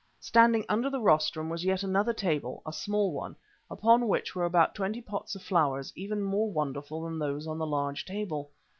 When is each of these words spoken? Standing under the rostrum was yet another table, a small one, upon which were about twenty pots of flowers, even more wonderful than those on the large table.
Standing 0.19 0.65
under 0.67 0.89
the 0.89 0.99
rostrum 0.99 1.47
was 1.47 1.63
yet 1.63 1.83
another 1.83 2.11
table, 2.11 2.63
a 2.65 2.73
small 2.73 3.11
one, 3.13 3.35
upon 3.69 4.07
which 4.07 4.33
were 4.33 4.45
about 4.45 4.73
twenty 4.73 4.99
pots 4.99 5.35
of 5.35 5.43
flowers, 5.43 5.93
even 5.95 6.23
more 6.23 6.49
wonderful 6.51 7.03
than 7.03 7.19
those 7.19 7.45
on 7.45 7.59
the 7.59 7.67
large 7.67 8.03
table. 8.03 8.49